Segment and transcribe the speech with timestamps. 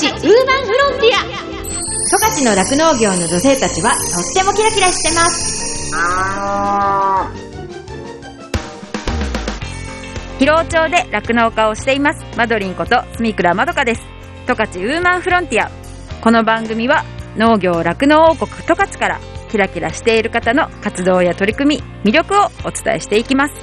[0.00, 1.20] チウーマンフロンティア。
[2.08, 5.92] 十勝の酪農業の女性たちはとってもキラキラしてます。
[10.38, 12.24] 広尾町で酪農家をしています。
[12.34, 14.00] マドリンこと住倉まどかです。
[14.46, 15.70] 十勝ウーマンフロンティア。
[16.22, 17.04] この番組は
[17.36, 19.20] 農業酪農王国十勝から
[19.50, 23.54] キラキラしている方の活動や取り組み魅力をお伝えしていきます。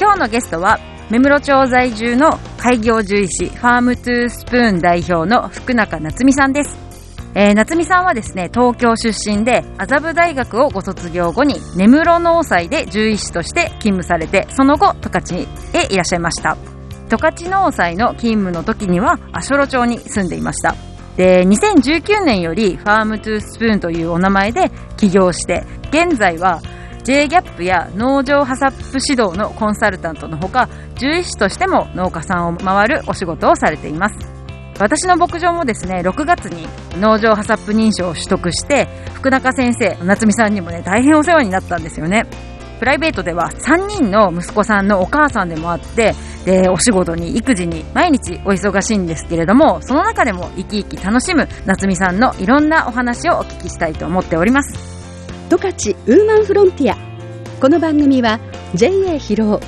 [0.00, 6.84] 今日のゲストは目室町在住の開業獣医師ファームトゥースプーン代表の福中夏美さんです
[7.36, 15.40] えー、夏美さんはですね、東京出身で、麻布大学をご卒業後に、根室農祭で獣医師として勤務されて、その後、十勝
[15.72, 16.56] へいらっしゃいました。
[17.08, 20.76] 十勝農祭の勤務の時には、足寄町に住んでいました。
[21.16, 26.62] で、2019年より、ファームトゥースプーンというお名前で起業して、現在は、
[27.04, 34.34] J ギャップや農場ハサップ指導のコンサルタントのほか、獣医師としても農家さんを回るお仕事をされています。
[34.78, 36.66] 私の牧場もですね6月に
[37.00, 42.26] 農場ハサップ認証を取得して福中先生夏美さんにもね大変お世話になったんですよね
[42.80, 54.93] プライベートでは3人の息子さんのお母さんでもあってでお仕事に育児に毎日お忙しいんですけれどもその中でも生き生き楽しむ夏美さんのいろんなお話をお聞きしたいと思っております
[55.50, 56.96] 十勝ウーマンフロンティア。
[57.60, 58.40] この番組は
[58.74, 59.60] JA 広尾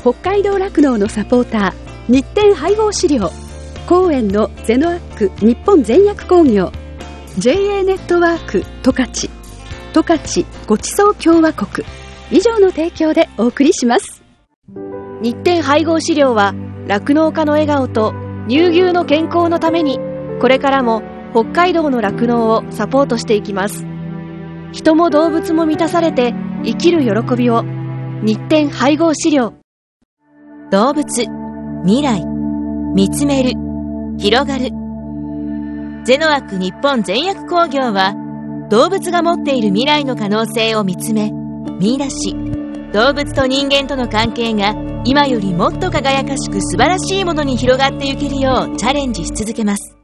[0.00, 3.30] 北海道酪農のサポーター日展配合資料
[3.88, 6.70] 公園のゼノアック日本全薬工業
[7.38, 9.28] JA ネットワーク十勝
[9.92, 11.86] 十勝ごちそう共和国
[12.30, 14.22] 以上の提供でお送りします。
[15.22, 16.54] 日展配合飼料は
[16.86, 18.14] 酪農家の笑顔と
[18.48, 19.98] 乳牛の健康のために
[20.40, 23.95] これからも北海道の酪農をサポートしていきます。
[24.72, 27.62] 人も動物も満たされて生きる喜びを。
[28.22, 29.54] 日展配合飼料。
[30.70, 31.04] 動物
[31.84, 32.24] 未来。
[32.94, 33.52] 見つめる。
[34.18, 34.70] 広がる。
[36.04, 38.14] ゼノアック日本全薬工業は
[38.70, 41.30] 動物が持っている未来の可能性を見つめ
[41.80, 42.34] 見出し。
[42.92, 49.95] 動物と人間との関係が今よりもっと輝かしく素晴らしいものに広がっていけるようチャレンジし続けます。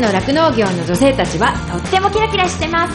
[0.00, 2.94] の酪農業の女性たちはとってもキラキラしてます。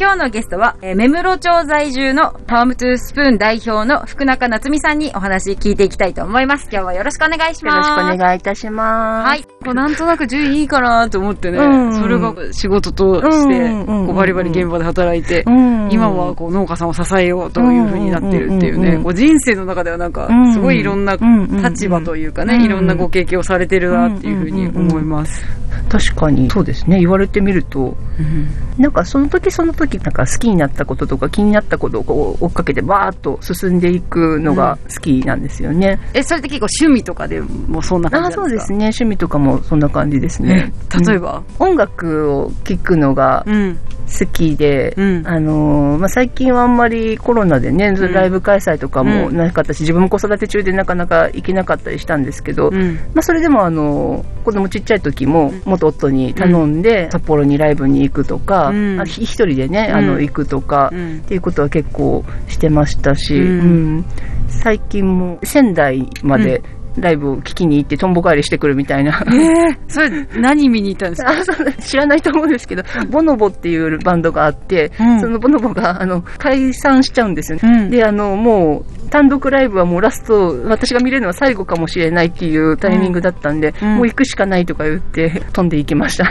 [0.00, 6.70] 今日のゲストは、えー、目室町在住のファームトゥースプーン代表の福中夏美さんにお話聞いていきたいと思います。
[6.72, 7.90] 今日はよろしくお願いします。
[7.90, 9.28] よろしくお願いいたします。
[9.28, 9.42] はい。
[9.62, 25.59] こうなんとなく順位いいかなと思ってね、うん、それが仕事として、こうバリバリ現場で働いて、うん、今はこう農家さんを支えようというふうになってるっていうね、こう人生の中ではなんか、すごいいろんな立場というかね、いろんなご経験をされてるなっていうふうに思います。
[25.90, 26.48] 確かに。
[26.48, 27.00] そうですね。
[27.00, 38.42] 言われてみると、うん、なんかその時その時なんか好きになったこととか気になったことをこう追っかけてバーッと進んでいくのが好きなんですよね、うん、えそれって結構趣味とかでもそんな感じですか？
[38.42, 38.76] あそうですね。
[38.84, 40.72] 趣味とかもそんな感じですね、
[41.06, 45.00] 例えば、うん、音楽を聴くのが好きで、あ
[45.40, 64.04] のー、まあ、最近はあんまりコロナでねライブ開催とかもなかったし、自分も子育て中でなかなか行けなかったりしたんですけど、まあ、それでもあの子供ちっちゃい時も元夫に頼んで、札幌にライブに行くとか、うん、一人でね、あの、行くとか、っていうことは結構してましたし、うん。
[64.48, 66.62] 最近も仙台まで、
[66.96, 69.22] ライブを聞きに行ってとんぼ返りしてくるみたいな。
[69.26, 71.72] えー、それ何見に行ったんですか？
[71.80, 77.82] 知らないと思うんですけど、ボノボっていうバンドがあって、うん、そのボノボがあの解散しちゃうんですよね。
[77.84, 86.30] うん、で、あの、もう単独ライブはもうラスト、私が見れるのは最後かもしれないっていうタイミングだったんで、うん、もう行くしかないとか言って飛んでいきました。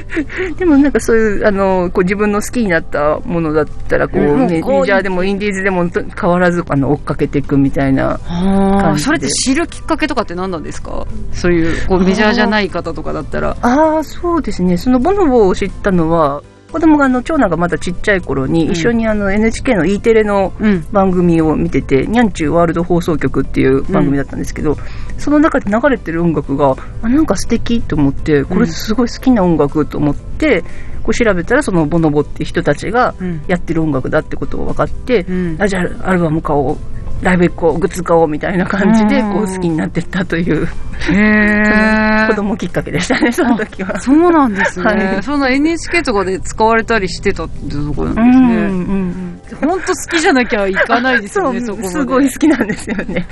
[0.56, 11.06] でもなんかそういう、あの、こう自分の好きになったものだったら、こう、メジャーでもインディーズでも変わらずあの追っかけていくみたいな感じそれって知るきっかけとかって何なんですか？
[11.32, 13.56] そういうこうメジャーじゃない方とかだったら。
[13.62, 14.76] ああ、そうですね。
[14.76, 20.52] そのボノボを知ったのは、子供があの長男がまだちっちゃい頃に一緒にあの NHK の E テレの
[20.92, 24.76] 番組を見てて、にゃんちゅうワールド放送局っていう番組だったんですけど、
[25.18, 30.62] その中で流れてる音楽があなんか素敵と思ってこれすごい好きな音楽と思って、
[31.02, 33.14] こう調べたらそのボノボっていう人たちが
[33.46, 35.26] やってる音楽だってことが分かって、
[35.58, 36.76] あじゃあアルバム買おう
[37.22, 40.66] ライブ行こうグッズ買おうみたいな感じでこう好きになっていったという
[41.12, 43.98] へ子供きっかけでしたねその時は。
[44.00, 53.26] そうなんですね、はい、その NHK とかで使われたりしてたってところなんですね、うんうんうん、本当好きじゃなきゃいかないですよね そこすごい好きなんですよね。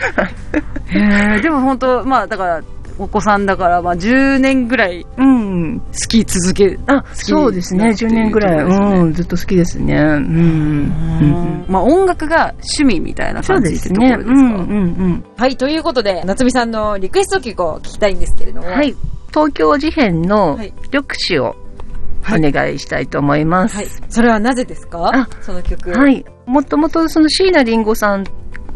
[0.87, 2.61] へえ でも本当まあだから
[2.99, 5.81] お子さんだから、まあ、10年ぐらいうん。
[5.81, 6.81] 好き続ける。
[6.87, 7.91] あ、そうですね。
[7.91, 8.65] 10年ぐらい。
[8.65, 9.95] うん、ずっと好きですね。
[9.95, 10.05] うん。
[10.05, 14.17] うんまあ、音楽が趣味みたいな感じってとこですね。
[14.17, 15.25] ろですか、うん、うん、うん。
[15.37, 18.69] はい、ということで、夏美さんのリクエスト曲を聞きたいんですけれども。
[18.69, 18.95] はい。
[19.31, 21.55] 東京事変のはい緑詞を
[22.31, 23.77] お願いしたいと思います。
[23.77, 23.87] はい。
[24.09, 25.11] それはなぜですか？
[25.15, 25.91] あその曲。
[25.91, 26.25] はい。
[26.47, 28.25] もともとその椎名林檎さん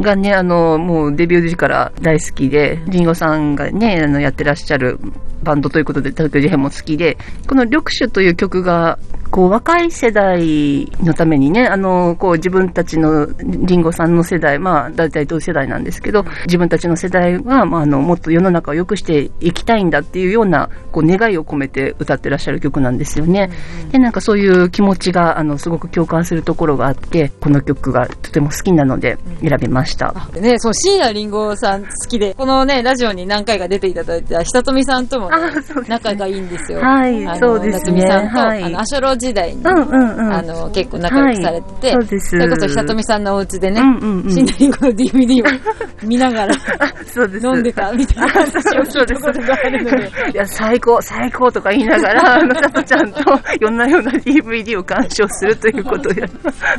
[0.02, 4.99] がね、あの、もうデビュー時から大好きで、リンゴさんがね、あの、やってらっしゃる
[5.43, 7.16] バンドということで、東京事変も好きで、
[7.46, 8.99] この緑種という曲が、
[9.32, 13.26] こう、若い世代のためにね、あの、こう、自分たちの
[13.67, 23.50] 林檎さんの世代、まあ、大体同世代なんですけど、自分たちの世代は、まあ、あの、もっと世の中を良くしていきたいんだっていうような、こう、願いを込めて歌ってらっしゃる曲なんですよね。
[23.90, 30.14] で、なんかそういう気持ちが、あの、すごく共感するところがあって、この曲がとても好きなので選びました。
[30.35, 35.37] でね、そう、椎名林檎さん好きで、このね、ラジオに何回か出ていただいた久富さんともね、
[35.88, 36.81] 仲がいいんですよ。
[36.81, 40.35] はいそうですね夏美さんと、はいあの、アショロ時代に、うんうんうん。
[40.35, 45.61] あの、結構仲良くされてて、はいそうですそれこそ久富さんのお家でね、うんうんうん椎名林檎の DVD を
[46.07, 46.55] 見ながら
[47.07, 47.47] そうです。
[47.47, 50.31] 飲んでたみたいな話を聞いたことがあるので。
[50.33, 53.21] いや、最高、最高とか言いながら、あの、さとちゃんと、
[53.55, 56.31] いろんなような DVD を鑑賞するということをやる。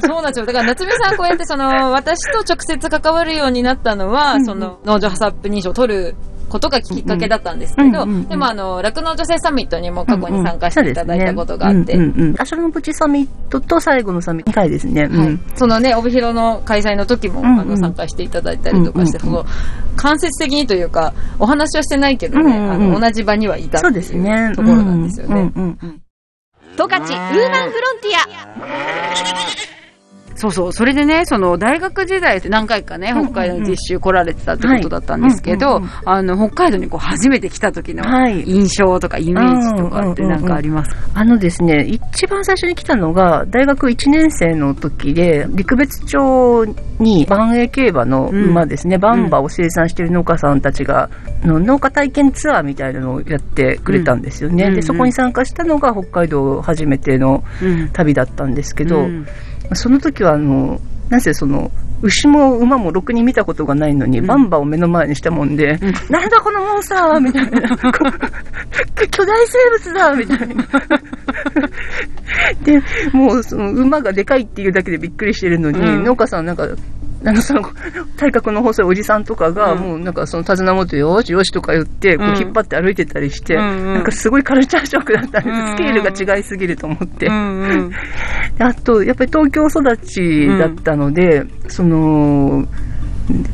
[0.06, 0.46] そうなんですよ。
[0.46, 6.16] だから夏目さんこうやってその、私と直接関わるようになったのは、その、農場ハサップ認証を取る
[6.54, 12.36] ことがきっかけだったんですけど、でもあの、酪農女性サミットにも過去に参加していただいたことがあって、うんうんうん。
[12.40, 15.10] アシャロのプチサミットと最後のサミット2回ですね。
[15.12, 15.40] うはいん。
[15.56, 19.44] そのね、帯広の開催の時も、あの参加していただいたりとかして、その
[19.96, 24.50] 間接的にというか、お話はしてないけどね、あの同じ場にはいたってそういですね。
[24.54, 25.52] うところなんですよね。
[26.76, 29.73] 十勝ウーマンフロンティ
[30.44, 30.74] そうそう。
[30.74, 38.44] それでね、その大学時代何回かね、北海道に実習来られてたってことだったんですけどあの、北海道にこう初めて来た時のはい。
[38.44, 40.92] 印象とかイメージとかってなんかあります？
[40.92, 46.66] かあのですね、一番最初に来たのが、大学1年生の時で、陸別町
[47.00, 51.10] に万栄競馬の馬ですね、バンバを生産している農家さんたちが、
[51.44, 54.66] の農家体験ツアーみたいなのをやってくれたんですよね。
[54.66, 54.76] うん。
[54.76, 57.90] で、そこに参加したのが北海道初めてのうん。
[57.94, 59.26] 旅だったんですけど、うん。
[59.74, 61.72] その時はあの、なぜその、
[62.02, 65.78] 牛も馬もろくに見たことがないのに、バンバを目の前にしたもんで、
[66.10, 67.62] なんだこのモンスターはみたいな。
[69.10, 70.66] 巨大生物だみたいな。
[72.64, 72.82] で、
[73.14, 76.68] もうその馬がでかいっていうだけでびっくりしてるのに、うん農家さんなんか、
[77.26, 77.62] あの、その、
[78.18, 79.80] 体格の細いおじさんとかが、うん。
[79.80, 82.38] もうなんかその手綱持って、よしよしとか言って、こううん。
[82.38, 85.72] 引っ張って歩いてたりして、なんかすごいカルチャーショックだったんです。
[85.72, 87.30] スケールが違いすぎると思って。
[88.60, 92.68] あと、やっぱり東京育ちだったので、その、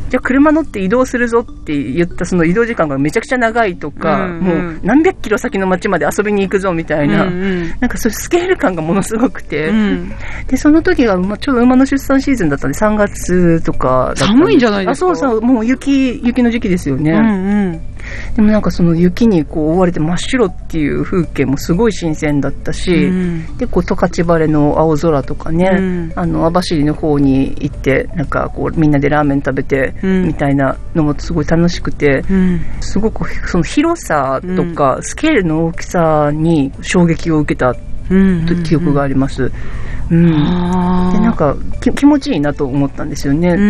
[0.09, 4.43] じゃあ車乗って移動するぞって言ったその移動時間がめちゃくちゃ長いとか、うんうん。
[4.43, 7.69] もう何百キロ先の街まで遊びに行くぞみたいな、うんうん。
[7.79, 10.11] なんかそういうスケール感がものすごくて、うん。
[10.47, 15.11] で、その時が、まあ、ちょうど馬の出産シーズンだったんで、3月とかだったん寒いんじゃないですか？
[15.11, 17.11] あ、そうそう、もう雪、雪の時期ですよね。
[17.11, 17.81] うんうん
[18.35, 23.57] でもなんかその雪にこう覆われて真っ白っていう風景もすごい新鮮だったし、うん。
[23.57, 26.11] で、こう、十勝晴れの青空とかね、うん。
[26.15, 30.27] あの、網走の方に行って、なんかこう、みんなでラーメン食べて、うん。
[30.27, 32.61] みたいなのもすごい楽しくて、うん。
[32.81, 37.75] すごくその広さとか、スケールの大きさに衝撃を受けた
[38.09, 39.43] うん記憶があります。
[39.43, 39.51] うん。
[40.11, 43.53] あーで、なんかき気持ちいいなと思ったんですよね。
[43.53, 43.63] んうんう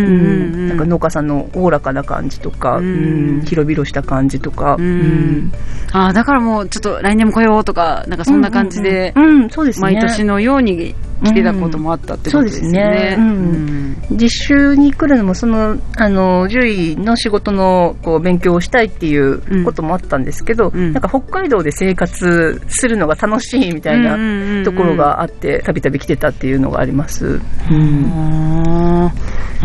[0.58, 0.68] ん。
[0.70, 3.38] なんか農家さんのおおらかな感じとか、ううん。
[3.40, 5.52] ん、広々した感じとか、うん。
[5.92, 9.44] ああ、だからもうちょっと来年も来ようとか、なんかそんな感じで、うん、うん。
[9.44, 9.82] うんそうですね。
[9.84, 12.80] 毎年のように来てたこともあったってことですよね。
[12.80, 13.80] うんそうですねうん
[14.12, 27.40] 実習に来るのも、その、あの、獣医の仕事の、こう、勉強をしたいっていうこともあったんですけど、うんなんか北海道で生活するのが楽しいみたいなところがあって、たびたび来てたっていうのがあります。
[27.70, 29.12] うん。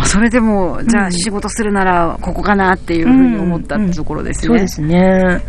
[0.05, 4.49] それでも、じゃあ仕事するならここかなっていうふうに思ったってところですね。
[4.49, 5.43] そうですね。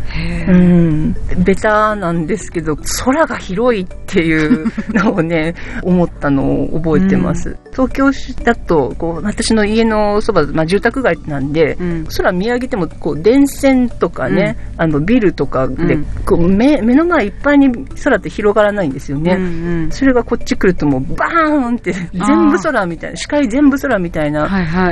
[0.48, 1.16] うん。
[1.44, 5.54] ベタなんですけど、空が広いっていうのをね、
[5.96, 7.56] 思ったのを覚えてます。
[7.72, 17.70] 東京市だと、こう、私の家のそば、まあ住宅街なんで、うん空見上げても、こう、電線とかね、あの、ビルとかで、うんこう目、目の前いっぱいに
[18.02, 19.34] 空って広がらないんですよね。
[19.34, 19.46] うんう
[19.86, 24.46] んそれがこっち来るともう、バーンって、全部空みたいな、視界全部空みたいな。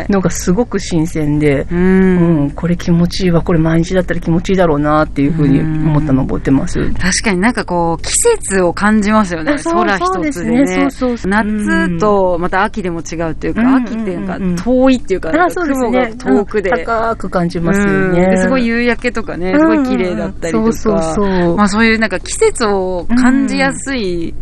[0.08, 6.80] のがすごく新鮮で、ううんん、これ気持ちいいわ、これ毎日だったら気持ちいいだろうなっていうふうに思ったのを覚えてます。
[6.94, 9.56] 確かになんかこう、季節を感じますよね。
[9.62, 10.20] 空一つでね。
[10.20, 10.90] そうですね。
[10.94, 16.14] そうそう夏とまた秋でも違うっていうか、うん秋ってなんかうんうん遠いっていうか、雲がね。
[16.16, 16.70] 遠くで。
[16.70, 18.30] うん高く感じますようんね。
[18.30, 20.64] ですごい夕焼けとかね、すごい綺麗だったりとか。
[20.66, 21.56] うんそうそう。
[21.56, 24.34] まあそういうなんか季節を感じやすい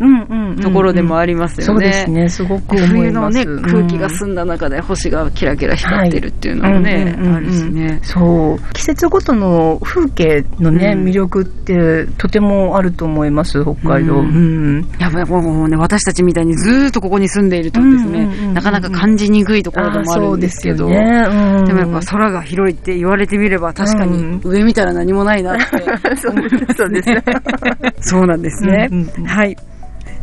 [0.61, 1.87] ところでもありますよそうね。
[1.87, 2.29] ですね。
[2.29, 3.37] すごく思冬のいます。
[3.37, 7.99] ね、空気がん澄んだ中で星がキラキラ光ってるっていうのもね、あるしね。
[8.03, 8.73] そう。
[8.73, 14.15] 季節ごとの風景のね、うん魅力ってとてもあると思います、北海道。
[14.15, 14.87] ううんん。
[14.99, 21.25] やっぱりもうね、私たちみたいにずーっとここに住んでいるとですね、うんうんうんうんなかなか感じにくいところでもあるんですけど、でね。
[21.27, 25.63] うんでもやっぱ空が広いって言われてみれば確かに上見たら何もないなって。
[26.17, 26.73] そうです。
[26.75, 28.09] そうです。
[28.09, 28.89] そうなんですね。
[28.91, 29.57] うんうんうんはい。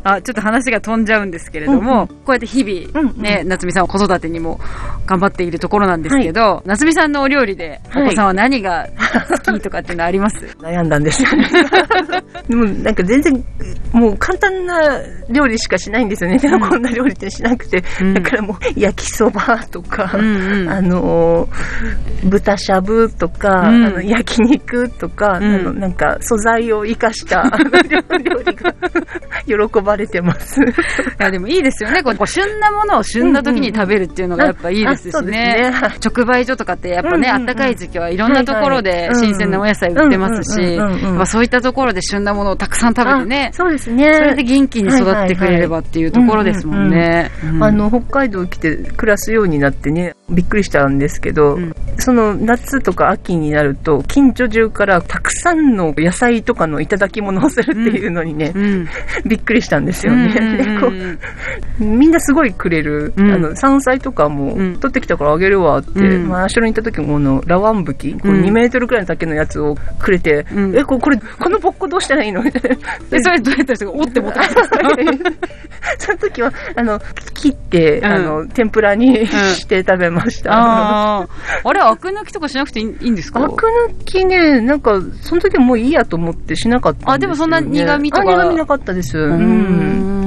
[0.05, 3.23] あ、ちょっと話が飛んじゃうんですけれども、こうやって日々、うんうん。
[3.23, 4.61] ね、夏美さんは子育てにも
[5.07, 8.89] 頑張っているところなんですけど、夏美さんのお料理で、お子さんは何が
[9.47, 11.23] 好きとかっていうのあります、悩んだんです。
[11.23, 11.49] よね。
[12.49, 13.45] でもなんか全然、
[13.93, 16.39] もう簡単な料理しかしないんですよね。
[16.39, 17.83] でもこんな料理ってしなくて。
[18.01, 18.15] うん。
[18.15, 20.69] だからもう焼きそばとか、うんうん。
[20.69, 21.49] あの、
[22.25, 23.87] 豚しゃぶとか、うん。
[23.87, 25.55] あの焼肉とか、うん。
[25.55, 27.43] あのなんか素材を生かした
[28.25, 28.75] 料理が
[29.51, 30.61] 喜ばれてます。
[30.63, 30.65] い
[31.19, 32.03] やでもいいですよね。
[32.03, 35.73] こう旬なものを旬な時に食べるっていうのがやっぱいいですしねね。
[36.05, 40.79] 直売所とかってやっぱね、うんうんうんあったかい時期はいろんなところで新鮮なお野菜売ってますし、
[41.27, 44.15] そういったところで旬なものをたくさん食べてねあ、そうですね。
[44.15, 47.31] それで元気に育ってくれればっていうところですもんね。
[47.45, 58.89] うんあの、北海道来て暮らすようになってね、びっくりしたんですけど、うんその夏とか秋になると、近所中からたくさんの野菜とかのいただき物をするっていうのにね、うん
[59.29, 60.35] びっくりしたんですよね。
[60.83, 61.19] うん
[61.99, 63.33] みんなすごいくれる、うん。
[63.33, 64.77] あの、山菜とかも、うん。
[64.77, 66.29] 取ってきたからあげるわって、うん。
[66.29, 70.77] まあ、足利に行った時も、あの、ラワンブキ、こううん2メートルくらいの丈のやつをくれて、うん。
[70.77, 72.43] え、これ、これ、このぼっこどうしたらいいの？
[72.43, 72.77] みたいな。
[73.11, 73.93] で、それどうやったんですか？
[73.95, 74.39] おって持って
[75.99, 77.01] その時は、あの、
[77.35, 78.05] 切って、うん。
[78.07, 80.53] あの、天ぷらにして食べました。
[80.53, 81.29] ああ。
[81.65, 83.43] あれ、アク抜きとかしなくていいんですか？
[83.43, 87.05] アク抜きね、なんか、その時はもういいやと思ってしなかったね。
[87.07, 88.23] あでもそんな苦味とか。
[88.23, 89.17] あ苦味なかったです。
[89.29, 90.20] う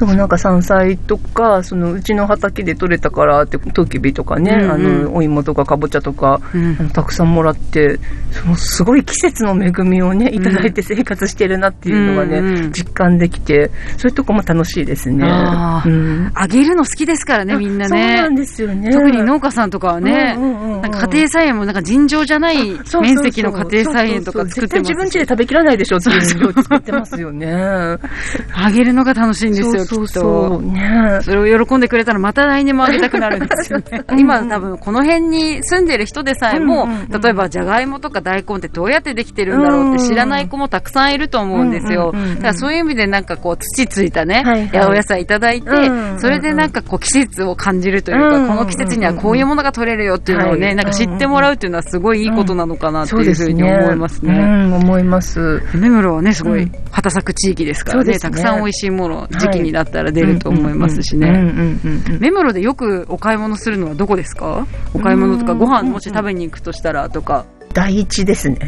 [0.00, 0.06] うん。
[0.06, 0.08] ん。
[0.08, 7.98] そう、なんか山菜とか、そのうちの畑で採れたからって、トキビとかね、うんうんあの、お芋とかかぼちゃとか、うんあのたくさんもらって、
[8.30, 15.24] そのすごい季節の恵みをね、いただいて生活してるなっていうのがね、うんうん実感できて、そういうとこも楽しいですね。
[15.26, 18.34] あーうんあげるの好きですからね、みんなそうなねん。
[18.34, 18.90] ですよね。
[18.92, 22.56] 特に農家さんとかはね、うんうんうんうんなんか家庭菜園もなんか尋常じゃない
[23.00, 27.46] 面積の家庭菜園とか作ってますしそうそうそう絶対自分家で食べきらないでしょっていう量作ってますよね。
[28.54, 30.62] あげるのが楽しいんですよ、そそうそう。
[30.62, 34.04] ねそれを喜んでくれたらまた来年もあげたくなるんですよね。
[34.18, 42.10] 今多分この辺に住んでる人でさえも、うんうんうん例えばじゃがいもとか大根ってどうやってできてるんだろうって知らない子もたくさんいると思うんですよ。
[42.12, 53.62] うんうんうんうんだからそういう意味でなんかこう土ついたね、はいはい八百野菜いただいて、うんうんうんそれでなんかこう季節を感じるというか、うんうんうんこの季節にはこういうものが取れるよっていうのをね、はいなんか知ってもらうっていうのはすごいいいことなのかなっていうふうに。
[53.62, 54.34] 思いますね。
[54.34, 55.62] うん、思います。
[55.74, 61.28] 根室はね、すごいうん畑作地域ですからね、ねたくさん美味しいもの、時期になったら出ると思いますしね。
[61.28, 61.40] うんうん
[61.84, 64.66] うんうん根室でよくお買い物するのはどこですか？
[64.94, 67.44] お買い物とかうんご飯もし食べに行くとしたらとか。
[67.72, 68.58] 第一ですね。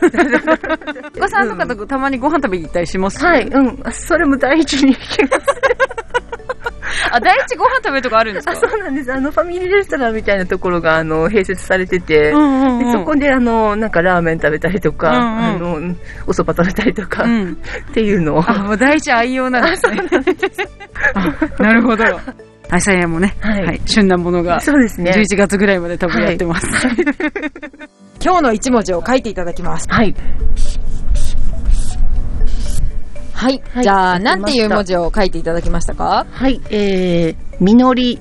[1.16, 3.24] お母さんとかとたまにご飯食べに行ったりします？
[3.24, 3.82] はい、うん。
[3.90, 5.46] それも第一に行きます。
[7.10, 8.52] あ、第一ご飯食べるとかあるんですか？
[8.52, 9.12] あ、そうなんです。
[9.12, 15.72] あの、ファミリーレストランみたいなところが、あの、併設されてて、うんうんうんでそこで、あの、なんかラーメン食べたりとか、うんあの、
[16.26, 17.52] お蕎麦食べたりとか、うん
[17.90, 18.50] っていうのを。
[18.50, 20.02] あ、もう第一愛用なんですね。
[21.14, 22.04] あなるほど。
[22.70, 25.12] アイサイヤもね、は、はいい旬なものが、そうですね。
[25.12, 26.66] 11月ぐらいまで多分やってます。
[28.24, 29.86] 今日の一文字を書いていただきます。
[29.90, 30.14] はい。
[33.34, 33.62] はい。
[33.72, 33.82] はい。
[33.84, 36.26] じゃあ、なんていう文字を書いていただきましたか？
[36.30, 38.20] はい、えー、実り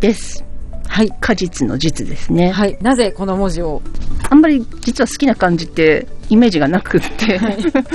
[0.00, 0.44] です。
[0.86, 1.10] はい。
[1.20, 2.50] 果実の実ですね。
[2.50, 2.78] はい。
[2.80, 3.82] なぜこの文字を？
[4.30, 7.38] あんまり実は好きな感じってイメージがなくって、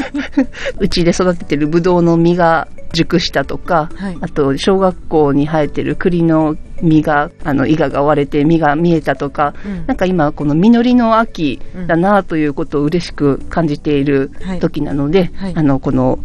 [0.80, 4.18] うちで育ててるブドウの実が熟したとか、はい。
[4.22, 9.86] あと小学校に生えてる栗の実が、あの、伊賀が割れて実が見えたとか、うん。
[9.88, 14.60] なんか今この実りの秋だなということを嬉しく感じているはい。
[14.60, 15.54] 時なので、はい。
[15.56, 16.20] あの、この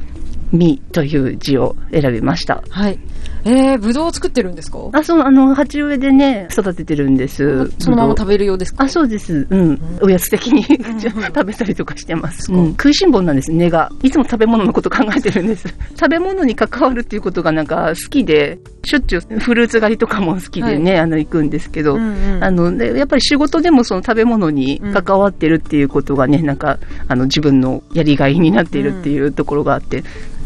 [0.55, 2.63] みという字を選びました。
[2.71, 2.99] はい。
[3.45, 4.79] えー、ぶどうを作ってるんですか？
[4.93, 7.71] あ、そう、あの、鉢植えでね、育ててるんです。
[7.79, 8.85] そのまま食べるようですか？
[8.85, 9.47] あ、そうです。
[9.51, 9.81] うん。
[10.03, 10.63] おやつ的に
[11.01, 12.51] 食べたりとかしてます。
[12.53, 12.71] うん。
[12.71, 13.91] 食いしん坊なんです、根が。
[14.03, 15.69] いつも食べ物のこと考えてるんです。
[15.99, 22.03] 食べ物に関わるっていうことがなんか好きで、しょっちゅうフルーツ狩りとかも好きでね、あの、行くんですけど、うん
[22.37, 26.79] うんあの、でやっぱり仕事でもその食べ物に関わってるっていうことがね、なんか、
[27.09, 30.03] あの、自分のやりがいになっているっていうところがあって、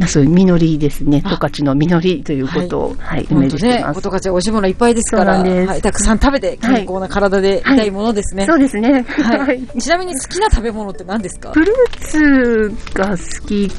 [0.07, 1.21] そういう実りですね。
[1.27, 4.01] 十勝の実りということを、はい、イメージしてます。
[4.01, 8.45] 十勝美味しいものいっぱいですから、はい、たくさん食べて健康な体でいたいものですね。
[8.47, 9.03] そうですね。
[9.03, 9.81] はい。
[9.81, 11.53] ちなみに好きな食べ物って何ですか？
[11.53, 13.71] フルーツが好き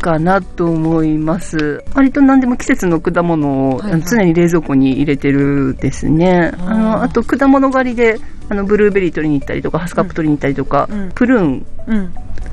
[0.00, 1.82] かなと思います。
[1.94, 6.52] 割と何でも季節の果物を常に冷蔵庫に入れてるですね。
[6.66, 8.18] あの、あと果物狩りで、
[8.48, 11.66] あの、ブルーベリー取りに行ったりとか、ハスカップ取りに行ったりとか、プルーン、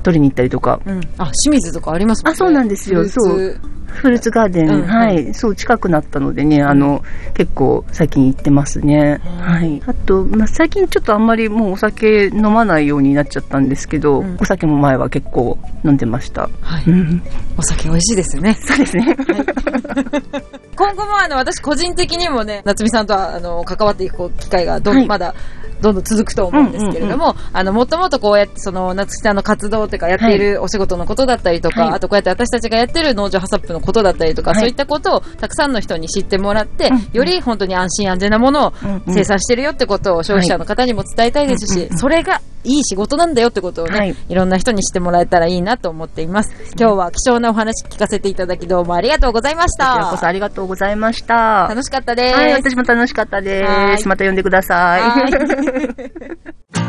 [0.03, 0.79] 取りに行ったりとか。
[1.17, 2.33] あ、清水とかありますもんね。
[2.33, 3.07] あ、そうなんですよ。
[3.09, 3.59] そう。
[3.87, 7.03] フルーツガーデン、うん、はい、そう、近くなったのでね、あの、
[7.33, 9.19] 結構最近行ってますね。
[9.39, 9.81] はい。
[9.85, 16.49] あと、まあ、最近ちょっとあんまりもうお酒飲まないようになっちゃったんですけど、うん、お酒も前は結構飲んでました。
[16.61, 16.83] はい。
[16.87, 17.21] うん、
[17.57, 18.53] お酒美味しいですよね。
[18.53, 19.03] そうですね。
[19.03, 19.15] はい、
[20.75, 25.33] 今後もあの、私個人的にもね、夏美さんとは、あの、関わっていく機会がどんどんまだ、
[25.81, 38.73] どんどん続くと思うんですけれども、あの、もっともっとこうやって、その、夏木さんの活動というか、やっているお仕事のことだったりとか、はい、あとこうやって私たちがやってる農場ハサップのことだったりとか、はい、そういったことをたくさんの人に知ってもらって、より本当に安心安全なものを
[39.07, 46.51] 生産してるよってことを消費者の方にも伝えたいですし、それがいい仕事なんだよってことをね、はい、いろんな人にしてもらえたらいいなと思っています。
[46.77, 49.93] 今日は貴重なお話聞かせていただきどうもありがとうございました。
[49.93, 51.67] こちらこそありがとうございました。
[51.69, 52.35] 楽しかったです。
[52.35, 53.65] はい、私も楽しかったで
[53.97, 54.07] す。
[54.07, 55.01] また呼んでください。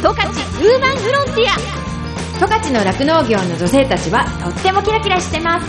[0.00, 1.87] 十勝ウーマンフロンティア
[2.38, 5.66] 十勝の酪農業の女性たちはとってもキラキラしてます。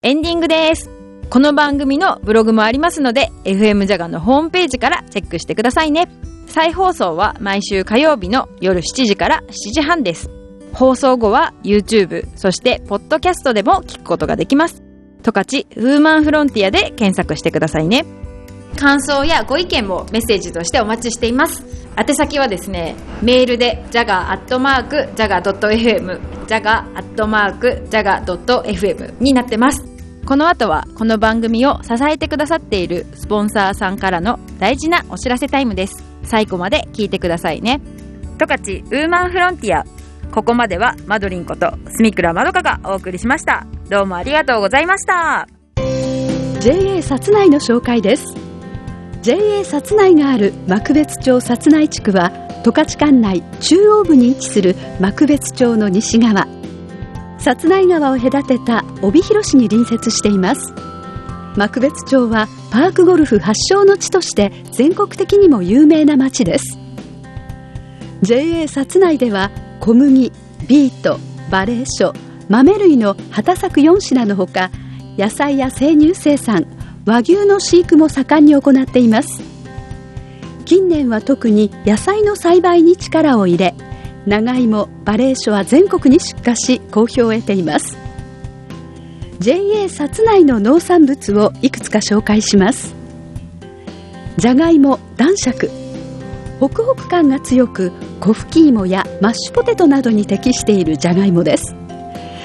[0.00, 0.88] エンディングです。
[1.28, 6.08] この番組のブログもありますので、FM ジャガのホームページからチェックしてくださいね。
[6.46, 10.30] 再放送は毎週火曜日の夜7時から7時半です。
[10.72, 14.82] 放送後は YouTube、そしてポッドキャストでも聞くことができます。
[15.22, 18.06] 十勝ウーマンフロンティアで検索してくださいね。
[18.76, 21.64] 感想やご意見もメッセージとしてお待ちしています。
[21.96, 29.84] 宛先はですね、メールで jaga.jaga.fm jaga.jaga.fm になってます。
[30.24, 36.04] この後はこの番組を支えてくださっているスポンサーさんからの大事なお知らせタイムです。
[36.22, 37.80] 最後まで聞いてくださいね。
[38.38, 39.84] 十勝ウーマンフロンティア。
[40.30, 43.66] ここまではマドリンこと住倉まどかがお送りしました。
[43.88, 45.48] どうもありがとうございました。
[46.60, 48.47] JA 札内の紹介です。
[49.22, 52.30] JA 札内がある幕別町札内地区は
[52.64, 56.46] 十勝管内中央部に位置する幕別町の西側。
[57.38, 60.72] 札内川を隔てた帯広市に隣接しています。
[61.56, 66.78] 幕別町はパークゴルフ発祥の地として全国的にも有名な町です。
[68.22, 69.50] JA 札内では
[69.80, 70.32] 小麦、
[70.68, 71.18] ビート、
[71.50, 72.12] バレー書、
[72.48, 74.70] 豆類の畑作4品のほか
[75.16, 76.66] 野菜や生乳生産
[77.08, 79.42] 和牛の飼育も盛んに行っています。
[80.66, 83.74] 近年は特に野菜の栽培に力を入れ
[84.26, 87.96] 長芋バレー書は全国に出荷し好評を得ています。
[89.38, 92.94] JA 札内の農産物をいくつか紹介します。
[94.36, 95.70] じゃがいも男爵。
[96.60, 97.90] ホクホク感が強く
[98.20, 101.74] 小吹き芋やマッシュポテトなどに適しているじゃがいもです。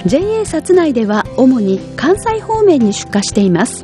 [0.05, 3.83] JA 札内では主に関西方面に出荷しています。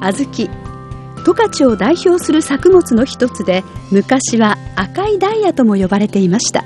[0.00, 0.66] 小豆。
[1.24, 6.64] 十勝を代表する作物の一つで昔は赤いダイヤとも呼ばれていました。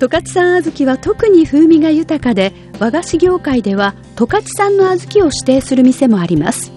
[0.00, 6.72] 十勝産小豆は特に風味が豊かで和菓子業界では十勝産の小豆を指定する店もあります。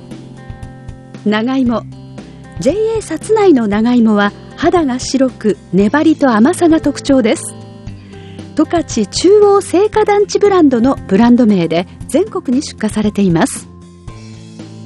[1.26, 1.84] 長芋。
[2.60, 7.56] JA 札内の長芋は肌が白く粘りと甘さが特徴です。
[8.56, 13.75] 十勝中央製菓団地ブランドのブランド名で全国に出荷されています。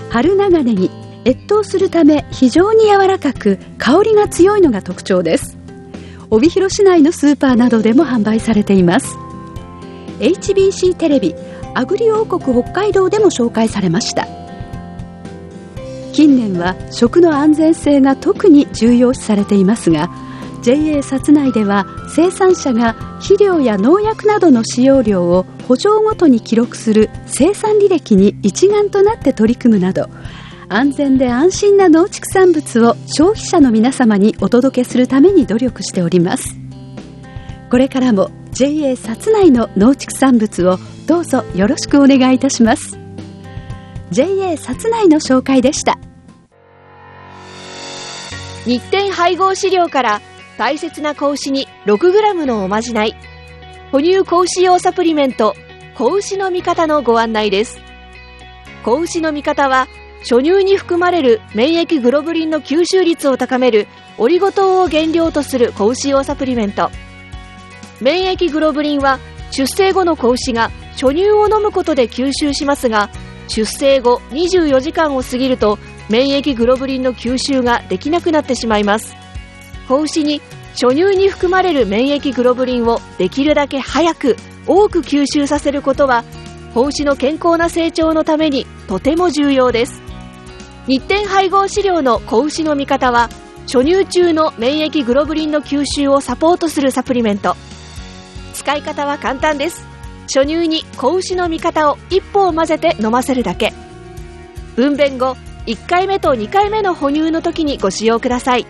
[0.10, 0.90] 春長ネギ
[1.26, 5.58] 越冬するため非常に柔らかく香りが強いのが特徴です。
[6.32, 9.18] 帯広市内のスーパーなどでも販売されています。
[10.20, 11.36] HBC テレビ
[11.76, 14.28] アグリ王国北海道でも紹介されました。
[16.14, 20.10] 近年は食の安全性が特に重要視されていますが
[20.62, 30.10] JA 札内では生産者が肥料や農薬などの使用量を補助ごとに記録する生産履歴に一丸となって取り組むなど
[30.68, 36.56] 安全で安心な農畜産物を消費者の皆様にお届けするために努力しております。
[37.72, 43.00] これからも JA 札内の農畜産物をどうぞよろしくお願いいたします。
[44.12, 45.98] JA 札内の紹介でした。
[48.66, 50.22] 日展配合飼料から
[50.60, 53.16] 大切な子牛に 6g のおまじない。
[53.94, 55.56] 哺乳子牛用サプリメント
[55.96, 57.80] 子牛の味方のご案内です。
[58.84, 59.88] 子牛の味方は
[60.20, 66.92] 初乳に含まれる免疫グロブリンの吸収率を高めるオリゴ糖を原料とする子牛用サプリメント。
[68.02, 69.18] 免疫グロブリンは
[69.52, 73.10] 出生後の子牛が初乳を飲むことで吸収しますが
[73.48, 79.19] 出生後24時間を過ぎると免疫グロブリンの吸収ができなくなってしまいます。
[79.90, 80.40] 子牛に
[80.74, 84.36] 初乳に含まれる免疫グロブリンをできるだけ早く
[84.68, 86.24] 多く吸収させることは
[86.76, 90.00] 子牛の健康な成長のためにとても重要です。
[90.86, 93.30] 日展配合飼料の子牛の味方は
[93.64, 97.56] 初乳中の免疫グロブリンの吸収をサポートするサプリメント。
[98.54, 99.88] 使い方は簡単です。
[100.32, 103.74] 初乳に子牛の味方を一歩を混ぜて飲ませるだけ。
[104.76, 108.68] 分娩後1回目と2回目の哺乳の時にご使用ください。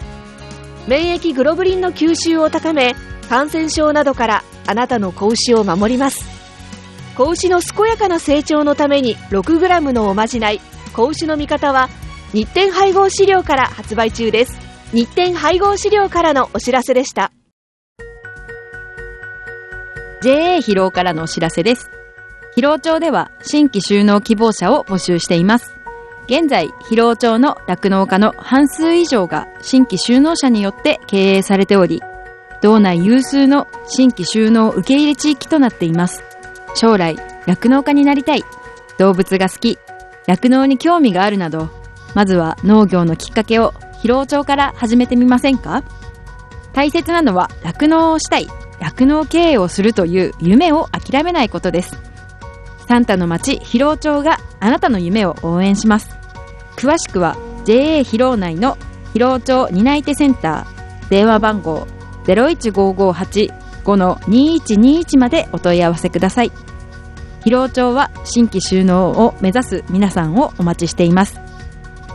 [0.90, 2.96] 免疫グロブリンの吸収を高め
[3.30, 6.26] 感染症などからあなたの子牛を守ります
[7.16, 10.60] 子牛の健やかな成長のために 6g のおまじない
[10.96, 11.90] 子牛の味方は
[12.34, 14.60] 日展配合飼料から発売中です
[14.92, 17.32] 日展配合飼料からのお知らせでした
[20.24, 21.90] JA 疲労からのお知らせです。
[22.58, 25.79] 疲労町では新規収納希望者を募集しています。
[26.30, 32.04] 現在、疲労町の酪農家の半数以上が新規収納者によって経営されており、
[32.62, 36.24] 道内有数の新規収納受け入れ地域となっています。
[36.76, 37.16] 将来、
[37.48, 38.44] 酪農家になりたい、
[39.00, 39.80] 動物が好き、
[40.28, 41.72] 酪農に興味があるなど、
[42.14, 45.84] まずは農業のきっかけを疲労町から始めてみませんか？
[46.74, 48.48] 大切なのは酪農をしたい。
[48.80, 51.98] 酪農経営をするという夢を諦めないことです。
[52.88, 56.19] サンタの町広尾町があなたの夢を応援します。
[56.80, 58.78] 詳しくは JA 広尾内の
[59.12, 61.86] 広尾町担い手センター電話番号
[62.24, 66.54] 015585-2121までお問い合わせください。
[67.44, 71.38] 広尾町は新規収納を目指す皆さんをお待ちしています。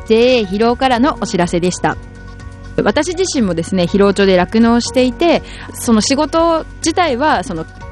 [0.07, 1.98] JA 広尾からのお知らせでした。
[2.83, 5.42] 私自身もですね疲労町で酪農していて
[5.74, 7.66] その仕事自体はその